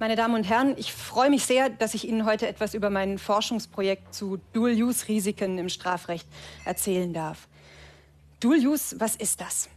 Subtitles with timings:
[0.00, 3.18] Meine Damen und Herren, ich freue mich sehr, dass ich Ihnen heute etwas über mein
[3.18, 6.28] Forschungsprojekt zu Dual-Use-Risiken im Strafrecht
[6.64, 7.48] erzählen darf.
[8.38, 9.68] Dual-Use, was ist das?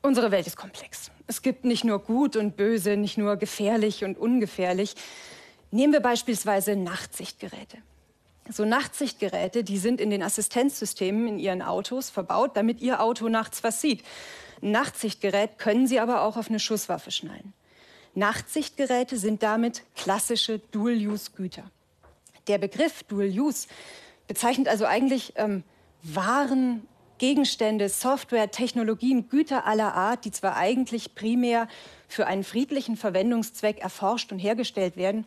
[0.00, 1.12] Unsere Welt ist komplex.
[1.28, 4.96] Es gibt nicht nur gut und böse, nicht nur gefährlich und ungefährlich.
[5.70, 7.78] Nehmen wir beispielsweise Nachtsichtgeräte.
[8.50, 13.62] So Nachtsichtgeräte, die sind in den Assistenzsystemen in Ihren Autos verbaut, damit Ihr Auto nachts
[13.62, 14.02] was sieht.
[14.60, 17.52] Nachtsichtgerät können Sie aber auch auf eine Schusswaffe schnallen.
[18.14, 21.64] Nachtsichtgeräte sind damit klassische Dual-Use-Güter.
[22.46, 23.68] Der Begriff Dual-Use
[24.26, 25.62] bezeichnet also eigentlich ähm,
[26.02, 26.86] Waren,
[27.18, 31.68] Gegenstände, Software, Technologien, Güter aller Art, die zwar eigentlich primär
[32.08, 35.24] für einen friedlichen Verwendungszweck erforscht und hergestellt werden,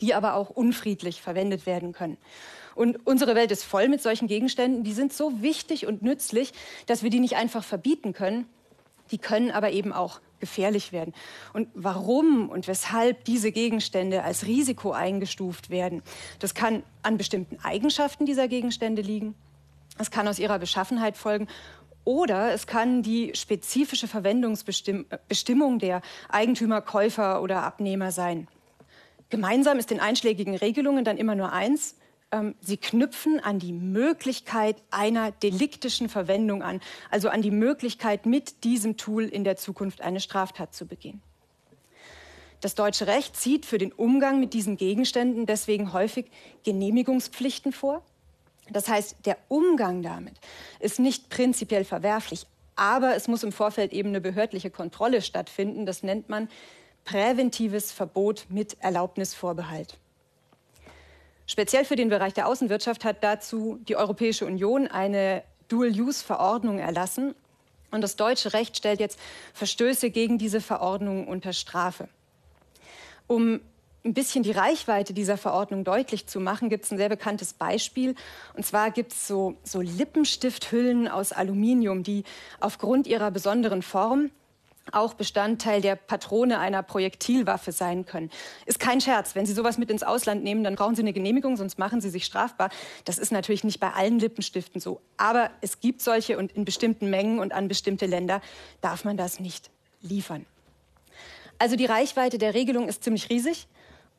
[0.00, 2.18] die aber auch unfriedlich verwendet werden können.
[2.74, 6.52] Und unsere Welt ist voll mit solchen Gegenständen, die sind so wichtig und nützlich,
[6.86, 8.46] dass wir die nicht einfach verbieten können.
[9.10, 11.14] Die können aber eben auch gefährlich werden.
[11.52, 16.02] Und warum und weshalb diese Gegenstände als Risiko eingestuft werden,
[16.38, 19.34] das kann an bestimmten Eigenschaften dieser Gegenstände liegen.
[19.98, 21.46] Es kann aus ihrer Beschaffenheit folgen
[22.04, 28.48] oder es kann die spezifische Verwendungsbestimmung der Eigentümer, Käufer oder Abnehmer sein.
[29.28, 31.96] Gemeinsam ist den einschlägigen Regelungen dann immer nur eins,
[32.32, 38.64] ähm, sie knüpfen an die Möglichkeit einer deliktischen Verwendung an, also an die Möglichkeit, mit
[38.64, 41.20] diesem Tool in der Zukunft eine Straftat zu begehen.
[42.60, 46.26] Das deutsche Recht zieht für den Umgang mit diesen Gegenständen deswegen häufig
[46.62, 48.02] Genehmigungspflichten vor.
[48.70, 50.34] Das heißt, der Umgang damit
[50.78, 55.86] ist nicht prinzipiell verwerflich, aber es muss im Vorfeld eben eine behördliche Kontrolle stattfinden.
[55.86, 56.48] Das nennt man
[57.04, 59.98] präventives Verbot mit Erlaubnisvorbehalt.
[61.50, 67.34] Speziell für den Bereich der Außenwirtschaft hat dazu die Europäische Union eine Dual-Use-Verordnung erlassen.
[67.90, 69.18] Und das deutsche Recht stellt jetzt
[69.52, 72.08] Verstöße gegen diese Verordnung unter Strafe.
[73.26, 73.58] Um
[74.04, 78.14] ein bisschen die Reichweite dieser Verordnung deutlich zu machen, gibt es ein sehr bekanntes Beispiel.
[78.54, 82.22] Und zwar gibt es so, so Lippenstifthüllen aus Aluminium, die
[82.60, 84.30] aufgrund ihrer besonderen Form
[84.92, 88.30] auch Bestandteil der Patrone einer Projektilwaffe sein können.
[88.66, 89.34] Ist kein Scherz.
[89.34, 92.10] Wenn Sie sowas mit ins Ausland nehmen, dann brauchen Sie eine Genehmigung, sonst machen Sie
[92.10, 92.70] sich strafbar.
[93.04, 95.00] Das ist natürlich nicht bei allen Lippenstiften so.
[95.16, 98.40] Aber es gibt solche und in bestimmten Mengen und an bestimmte Länder
[98.80, 99.70] darf man das nicht
[100.02, 100.46] liefern.
[101.58, 103.68] Also die Reichweite der Regelung ist ziemlich riesig.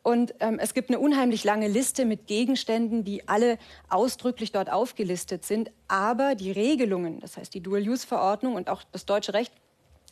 [0.04, 3.60] Und ähm, es gibt eine unheimlich lange Liste mit Gegenständen, die alle
[3.90, 5.70] ausdrücklich dort aufgelistet sind.
[5.88, 9.54] Aber die Regelungen, das heißt die Dual-Use-Verordnung und auch das deutsche Recht,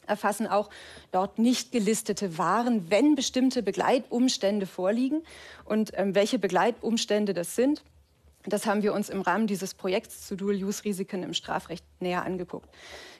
[0.09, 0.69] erfassen auch
[1.11, 5.23] dort nicht gelistete Waren, wenn bestimmte Begleitumstände vorliegen.
[5.65, 7.83] Und ähm, welche Begleitumstände das sind,
[8.45, 12.69] das haben wir uns im Rahmen dieses Projekts zu Dual-Use-Risiken im Strafrecht näher angeguckt.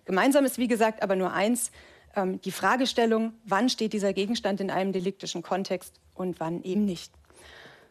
[0.06, 1.72] Gemeinsam ist, wie gesagt, aber nur eins,
[2.16, 7.12] ähm, die Fragestellung, wann steht dieser Gegenstand in einem deliktischen Kontext und wann eben nicht.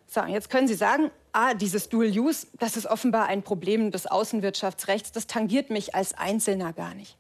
[0.06, 5.12] So, jetzt können Sie sagen, ah, dieses Dual-Use, das ist offenbar ein Problem des Außenwirtschaftsrechts,
[5.12, 7.16] das tangiert mich als Einzelner gar nicht.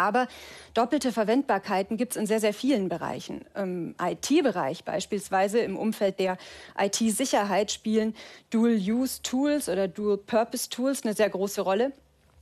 [0.00, 0.28] Aber
[0.72, 3.44] doppelte Verwendbarkeiten gibt es in sehr, sehr vielen Bereichen.
[3.54, 6.38] Im IT-Bereich beispielsweise, im Umfeld der
[6.78, 8.14] IT-Sicherheit spielen
[8.48, 11.92] Dual-Use-Tools oder Dual-Purpose-Tools eine sehr große Rolle.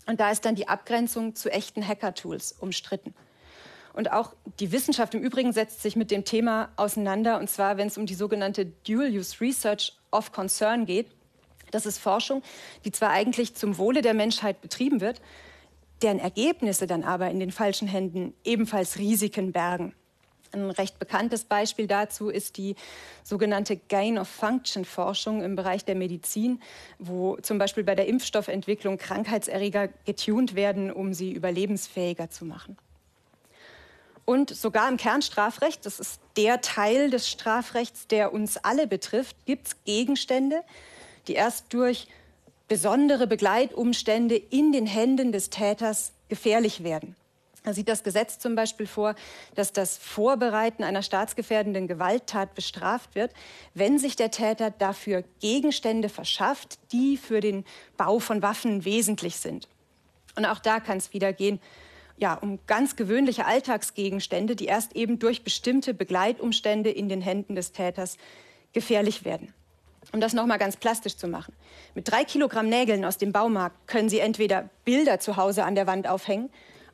[0.07, 3.13] Und da ist dann die Abgrenzung zu echten Hacker-Tools umstritten.
[3.93, 7.89] Und auch die Wissenschaft im Übrigen setzt sich mit dem Thema auseinander, und zwar wenn
[7.89, 11.09] es um die sogenannte Dual-Use Research of Concern geht.
[11.73, 12.43] Das ist Forschung,
[12.85, 15.21] die zwar eigentlich zum Wohle der Menschheit betrieben wird,
[16.03, 19.95] deren Ergebnisse dann aber in den falschen Händen ebenfalls Risiken bergen.
[20.53, 22.75] Ein recht bekanntes Beispiel dazu ist die
[23.23, 26.63] sogenannte Gain-of-Function-Forschung im Bereich der Medizin,
[26.99, 32.79] wo zum Beispiel bei der Impfstoffentwicklung Krankheitserreger getunt werden, um sie überlebensfähiger zu machen.
[34.25, 39.69] Und sogar im Kernstrafrecht, das ist der Teil des Strafrechts, der uns alle betrifft, gibt
[39.69, 40.65] es Gegenstände,
[41.29, 42.09] die erst durch
[42.69, 47.17] besondere Begleitumstände in den Händen des Täters gefährlich werden.
[47.65, 49.15] Da sieht das Gesetz zum Beispiel vor,
[49.55, 53.33] dass das Vorbereiten einer staatsgefährdenden Gewalttat bestraft wird,
[53.75, 57.65] wenn sich der Täter dafür Gegenstände verschafft, die für den
[57.97, 59.69] Bau von Waffen wesentlich sind.
[60.37, 61.61] Und auch da kann es wieder gehen,
[62.17, 67.73] ja, um ganz gewöhnliche Alltagsgegenstände, die erst eben durch bestimmte Begleitumstände in den Händen des
[67.73, 68.17] Täters
[68.73, 69.53] gefährlich werden.
[70.13, 71.55] Um das nochmal ganz plastisch zu machen.
[71.95, 75.87] Mit drei Kilogramm Nägeln aus dem Baumarkt können Sie entweder Bilder zu Hause an der
[75.87, 76.51] Wand aufhängen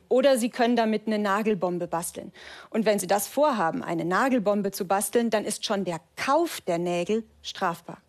[0.09, 2.31] oder Sie können damit eine Nagelbombe basteln.
[2.69, 6.77] Und wenn Sie das vorhaben, eine Nagelbombe zu basteln, dann ist schon der Kauf der
[6.77, 7.99] Nägel strafbar.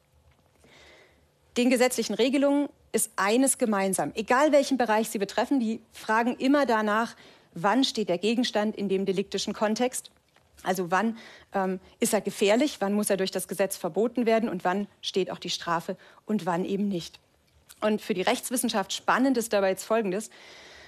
[1.57, 4.13] Den gesetzlichen Regelungen ist eines gemeinsam.
[4.15, 7.15] Egal welchen Bereich sie betreffen, die fragen immer danach,
[7.55, 10.11] wann steht der Gegenstand in dem deliktischen Kontext
[10.67, 11.17] Also wann
[11.53, 15.31] ähm, ist er gefährlich, wann muss er durch das Gesetz verboten werden und wann steht
[15.31, 15.97] auch die Strafe
[16.27, 17.21] und wann eben nicht.
[17.81, 20.31] Und für die Rechtswissenschaft spannend ist dabei jetzt Folgendes.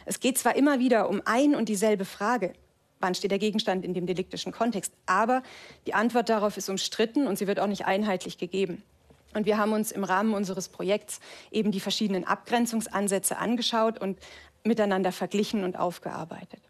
[0.04, 2.54] Es geht zwar immer wieder um ein und dieselbe Frage,
[2.98, 5.42] wann steht der Gegenstand in dem deliktischen Kontext, aber
[5.86, 8.82] die Antwort darauf ist umstritten und sie wird auch nicht einheitlich gegeben.
[9.34, 11.20] Und wir haben uns im Rahmen unseres Projekts
[11.50, 14.19] eben die verschiedenen Abgrenzungsansätze angeschaut und
[14.64, 16.67] miteinander verglichen und aufgearbeitet.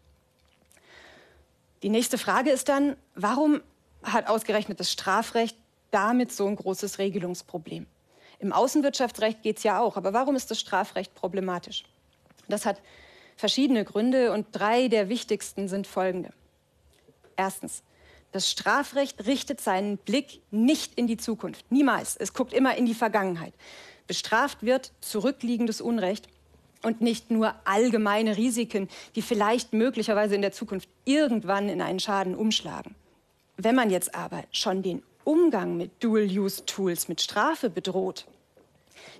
[1.83, 3.61] Die nächste Frage ist dann, warum
[4.03, 5.57] hat ausgerechnet das Strafrecht
[5.91, 7.85] damit so ein großes Regelungsproblem?
[8.39, 11.83] Im Außenwirtschaftsrecht geht es ja auch, aber warum ist das Strafrecht problematisch?
[12.47, 12.81] Das hat
[13.35, 16.31] verschiedene Gründe und drei der wichtigsten sind folgende.
[17.35, 17.83] Erstens,
[18.31, 22.15] das Strafrecht richtet seinen Blick nicht in die Zukunft, niemals.
[22.15, 23.53] Es guckt immer in die Vergangenheit.
[24.07, 26.27] Bestraft wird zurückliegendes Unrecht
[26.81, 32.35] und nicht nur allgemeine Risiken, die vielleicht möglicherweise in der Zukunft irgendwann in einen Schaden
[32.35, 32.95] umschlagen.
[33.57, 38.25] Wenn man jetzt aber schon den Umgang mit Dual-Use-Tools, mit Strafe bedroht,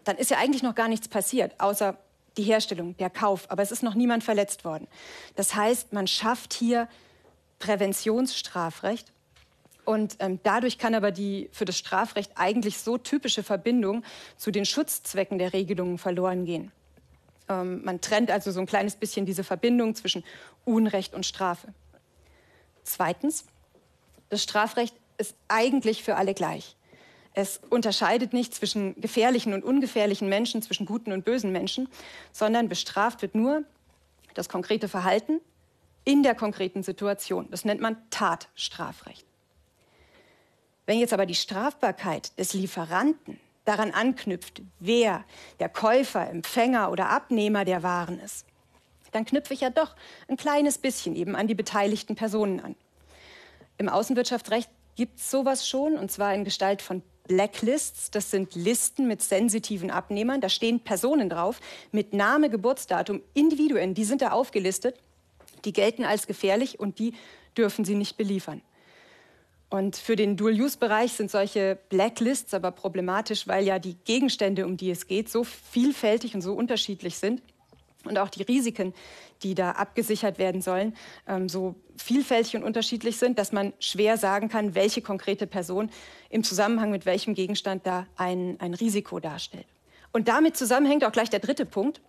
[0.06, 1.98] dann ist ja eigentlich noch gar nichts passiert, außer
[2.38, 3.52] die Herstellung, der Kauf.
[3.52, 4.88] Aber es ist noch niemand verletzt worden.
[5.36, 6.88] Das heißt, man schafft hier
[7.60, 9.12] Präventionsstrafrecht.
[9.86, 14.04] Und ähm, dadurch kann aber die für das Strafrecht eigentlich so typische Verbindung
[14.38, 16.72] zu den Schutzzwecken der Regelungen verloren gehen.
[17.50, 20.24] Ähm, man trennt also so ein kleines bisschen diese Verbindung zwischen
[20.64, 21.74] Unrecht und Strafe.
[22.84, 23.46] Zweitens,
[24.30, 26.76] das Strafrecht ist eigentlich für alle gleich.
[27.34, 31.88] Es unterscheidet nicht zwischen gefährlichen und ungefährlichen Menschen, zwischen guten und bösen Menschen,
[32.32, 33.64] sondern bestraft wird nur
[34.34, 35.42] das konkrete Verhalten
[36.06, 37.48] in der konkreten Situation.
[37.52, 39.26] Das nennt man Tatstrafrecht.
[40.86, 45.24] Wenn jetzt aber die Strafbarkeit des Lieferanten daran anknüpft, wer
[45.60, 48.46] der Käufer, Empfänger oder Abnehmer der Waren ist,
[49.12, 49.96] dann knüpfe ich ja doch
[50.28, 52.76] ein kleines bisschen eben an die beteiligten Personen an.
[53.78, 58.12] Im Außenwirtschaftsrecht gibt es sowas schon, und zwar in Gestalt von Blacklists.
[58.12, 60.42] Das sind Listen mit sensitiven Abnehmern.
[60.42, 61.60] Da stehen Personen drauf
[61.92, 64.96] mit Name, Geburtsdatum, Individuen, die sind da aufgelistet.
[65.64, 67.14] Die gelten als gefährlich und die
[67.56, 68.62] dürfen sie nicht beliefern.
[69.70, 74.90] Und für den Dual-Use-Bereich sind solche Blacklists aber problematisch, weil ja die Gegenstände, um die
[74.90, 77.44] es geht, so vielfältig und so unterschiedlich sind
[78.04, 78.94] und auch die Risiken,
[79.44, 80.96] die da abgesichert werden sollen,
[81.28, 85.92] ähm, so vielfältig und unterschiedlich sind, dass man schwer sagen kann, welche konkrete Person
[86.30, 89.68] im Zusammenhang mit welchem Gegenstand da ein, ein Risiko darstellt.
[90.12, 92.02] Und damit zusammenhängt auch gleich der dritte Punkt,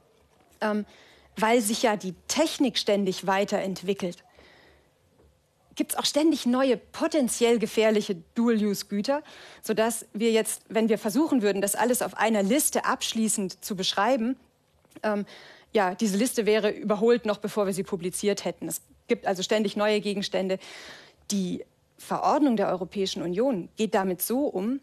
[0.63, 0.87] ähm,
[1.37, 4.25] weil sich ja die Technik ständig weiterentwickelt
[5.81, 9.23] gibt es auch ständig neue potenziell gefährliche Dual-Use-Güter,
[9.63, 14.37] sodass wir jetzt, wenn wir versuchen würden, das alles auf einer Liste abschließend zu beschreiben,
[15.03, 15.25] ähm,
[15.73, 18.69] ja, diese Liste wäre überholt, noch bevor wir sie publiziert hätten.
[18.69, 20.59] Es gibt also ständig neue Gegenstände.
[21.31, 21.65] Die
[21.97, 24.83] Verordnung der Europäischen Union geht damit so um,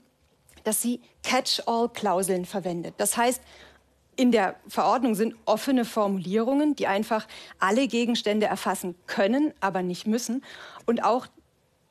[0.64, 2.96] dass sie Catch-all-Klauseln verwendet.
[2.98, 3.40] Das heißt,
[4.18, 7.28] in der Verordnung sind offene Formulierungen, die einfach
[7.60, 10.44] alle Gegenstände erfassen können, aber nicht müssen.
[10.86, 11.28] Und auch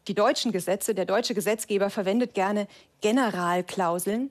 [0.08, 2.66] die deutschen Gesetze, der deutsche Gesetzgeber verwendet gerne
[3.00, 4.30] Generalklauseln.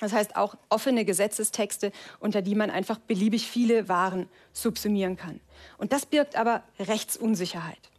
[0.00, 5.40] Das heißt auch offene Gesetzestexte, unter die man einfach beliebig viele Waren subsumieren kann.
[5.78, 7.90] Und das birgt aber Rechtsunsicherheit.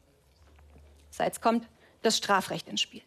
[1.17, 1.67] Jetzt kommt
[2.03, 3.01] das Strafrecht ins Spiel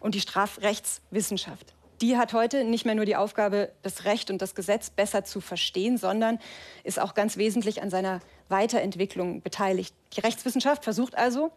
[0.00, 1.73] und die Strafrechtswissenschaft
[2.04, 5.40] die hat heute nicht mehr nur die Aufgabe, das Recht und das Gesetz besser zu
[5.40, 6.38] verstehen, sondern
[6.82, 8.20] ist auch ganz wesentlich an seiner
[8.50, 9.94] Weiterentwicklung beteiligt.
[10.14, 11.50] Die Rechtswissenschaft versucht also,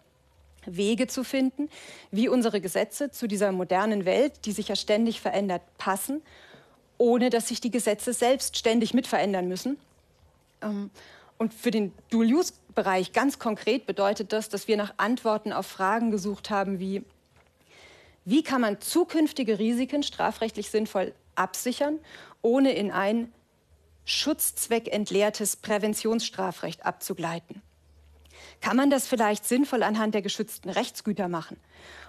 [0.66, 1.70] Wege zu finden,
[2.12, 6.22] wie unsere Gesetze zu dieser modernen Welt, die sich ja ständig verändert, passen,
[6.98, 9.78] ohne dass sich die Gesetze selbst ständig mitverändern müssen.
[10.62, 10.92] Ähm,
[11.38, 16.50] und für den Dual-Use-Bereich ganz konkret bedeutet das, dass wir nach Antworten auf Fragen gesucht
[16.50, 17.04] haben wie,
[18.30, 22.00] wie kann man zukünftige Risiken strafrechtlich sinnvoll absichern,
[22.42, 23.32] ohne in ein
[24.04, 27.62] schutzzweckentleertes Präventionsstrafrecht abzugleiten?
[28.60, 31.56] Kann man das vielleicht sinnvoll anhand der geschützten Rechtsgüter machen?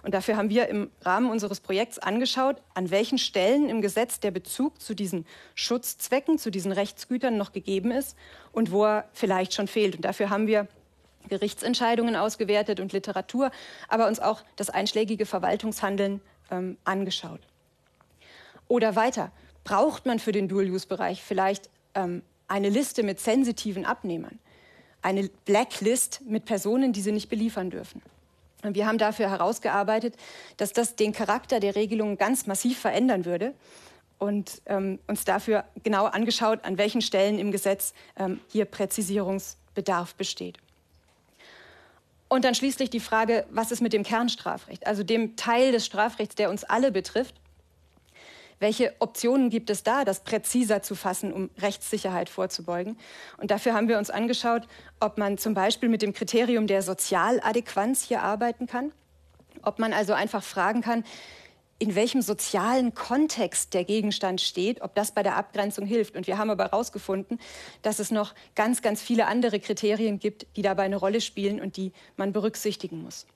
[0.02, 4.32] Und dafür haben wir im Rahmen unseres Projekts angeschaut, an welchen Stellen im Gesetz der
[4.32, 8.16] Bezug zu diesen Schutzzwecken, zu diesen Rechtsgütern noch gegeben ist
[8.50, 9.94] und wo er vielleicht schon fehlt.
[9.94, 10.66] Und dafür haben wir
[11.28, 13.50] Gerichtsentscheidungen ausgewertet und Literatur,
[13.88, 16.20] aber uns auch das einschlägige Verwaltungshandeln
[16.50, 17.40] ähm, angeschaut.
[18.68, 19.30] Oder weiter,
[19.64, 24.38] braucht man für den Dual-Use-Bereich vielleicht ähm, eine Liste mit sensitiven Abnehmern,
[25.02, 28.02] eine Blacklist mit Personen, die sie nicht beliefern dürfen.
[28.62, 30.14] Und wir haben dafür herausgearbeitet,
[30.56, 33.54] dass das den Charakter der Regelungen ganz massiv verändern würde
[34.18, 40.58] und ähm, uns dafür genau angeschaut, an welchen Stellen im Gesetz ähm, hier Präzisierungsbedarf besteht.
[42.28, 46.34] Und dann schließlich die Frage, was ist mit dem Kernstrafrecht, also dem Teil des Strafrechts,
[46.34, 47.34] der uns alle betrifft?
[48.60, 52.98] Welche Optionen gibt es da, das präziser zu fassen, um Rechtssicherheit vorzubeugen?
[53.36, 54.66] Und dafür haben wir uns angeschaut,
[54.98, 58.92] ob man zum Beispiel mit dem Kriterium der Sozialadäquanz hier arbeiten kann.
[59.62, 61.04] Ob man also einfach fragen kann,
[61.78, 66.16] in welchem sozialen Kontext der Gegenstand steht, ob das bei der Abgrenzung hilft.
[66.16, 67.38] Und wir haben aber herausgefunden,
[67.82, 71.76] dass es noch ganz, ganz viele andere Kriterien gibt, die dabei eine Rolle spielen und
[71.76, 73.26] die man berücksichtigen muss.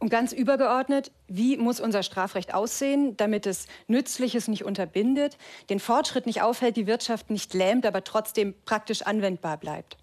[0.00, 5.38] Und ganz übergeordnet, wie muss unser Strafrecht aussehen, damit es Nützliches nicht unterbindet,
[5.70, 9.96] den Fortschritt nicht aufhält, die Wirtschaft nicht lähmt, aber trotzdem praktisch anwendbar bleibt.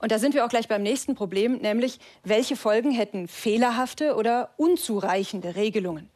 [0.00, 4.50] Und da sind wir auch gleich beim nächsten Problem, nämlich welche Folgen hätten fehlerhafte oder
[4.56, 6.08] unzureichende Regelungen?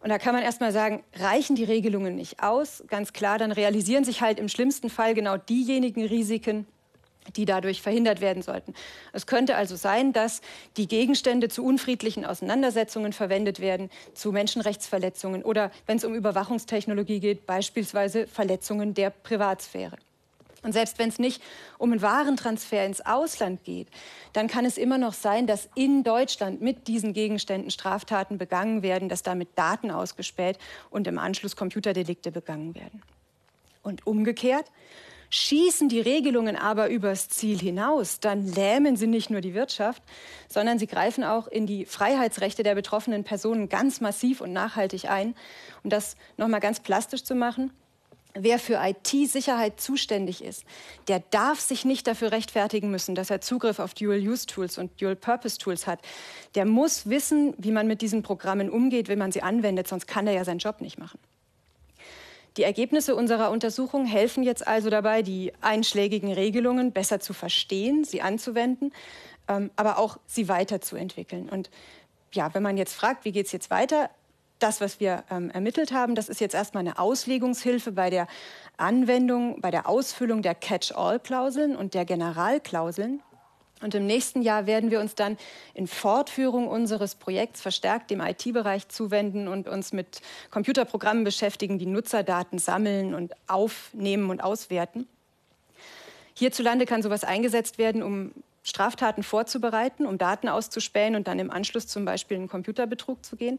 [0.00, 2.82] Und da kann man erst mal sagen, reichen die Regelungen nicht aus?
[2.88, 6.66] Ganz klar, dann realisieren sich halt im schlimmsten Fall genau diejenigen Risiken,
[7.36, 8.74] die dadurch verhindert werden sollten.
[9.12, 10.40] Es könnte also sein, dass
[10.78, 17.46] die Gegenstände zu unfriedlichen Auseinandersetzungen verwendet werden, zu Menschenrechtsverletzungen oder, wenn es um Überwachungstechnologie geht,
[17.46, 19.96] beispielsweise Verletzungen der Privatsphäre.
[20.62, 21.42] Und selbst wenn es nicht
[21.78, 23.88] um einen Warentransfer ins Ausland geht,
[24.32, 29.08] dann kann es immer noch sein, dass in Deutschland mit diesen Gegenständen Straftaten begangen werden,
[29.08, 30.58] dass damit Daten ausgespäht
[30.90, 33.02] und im Anschluss Computerdelikte begangen werden.
[33.82, 34.66] Und umgekehrt,
[35.30, 40.02] schießen die Regelungen aber übers Ziel hinaus, dann lähmen sie nicht nur die Wirtschaft,
[40.48, 45.34] sondern sie greifen auch in die Freiheitsrechte der betroffenen Personen ganz massiv und nachhaltig ein.
[45.84, 47.72] Um das noch mal ganz plastisch zu machen,
[48.34, 50.64] wer für IT-Sicherheit zuständig ist,
[51.08, 56.00] der darf sich nicht dafür rechtfertigen müssen, dass er Zugriff auf Dual-Use-Tools und Dual-Purpose-Tools hat.
[56.54, 60.26] Der muss wissen, wie man mit diesen Programmen umgeht, wenn man sie anwendet, sonst kann
[60.26, 61.18] er ja seinen Job nicht machen.
[62.56, 68.22] Die Ergebnisse unserer Untersuchung helfen jetzt also dabei, die einschlägigen Regelungen besser zu verstehen, sie
[68.22, 68.92] anzuwenden,
[69.48, 71.48] ähm, aber auch sie weiterzuentwickeln.
[71.48, 71.70] Und
[72.32, 74.10] ja, wenn man jetzt fragt, wie geht es jetzt weiter,
[74.62, 78.26] das, was wir ähm, ermittelt haben, das ist jetzt erstmal eine Auslegungshilfe bei der
[78.76, 83.22] Anwendung, bei der Ausfüllung der Catch-all-Klauseln und der Generalklauseln.
[83.82, 85.38] Und im nächsten Jahr werden wir uns dann
[85.72, 92.58] in Fortführung unseres Projekts verstärkt dem IT-Bereich zuwenden und uns mit Computerprogrammen beschäftigen, die Nutzerdaten
[92.58, 95.08] sammeln und aufnehmen und auswerten.
[96.34, 101.86] Hierzulande kann sowas eingesetzt werden, um Straftaten vorzubereiten, um Daten auszuspähen und dann im Anschluss
[101.86, 103.58] zum Beispiel in Computerbetrug zu gehen.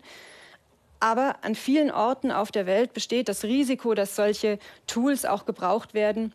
[1.02, 5.96] Aber an vielen Orten auf der Welt besteht das Risiko, dass solche Tools auch gebraucht
[5.96, 6.32] werden,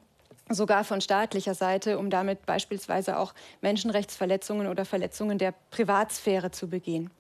[0.49, 7.11] sogar von staatlicher Seite, um damit beispielsweise auch Menschenrechtsverletzungen oder Verletzungen der Privatsphäre zu begehen.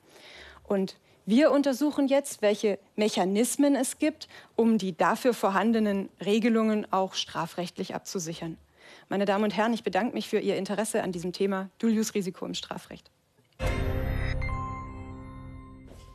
[0.64, 4.26] Und wir untersuchen jetzt, welche Mechanismen es gibt,
[4.56, 8.58] um die dafür vorhandenen Regelungen auch strafrechtlich abzusichern.
[9.08, 12.54] Meine Damen und Herren, ich bedanke mich für Ihr Interesse an diesem Thema Dual-Use-Risiko im
[12.54, 13.08] Strafrecht.